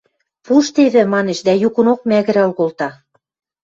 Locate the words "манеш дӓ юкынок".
1.13-1.99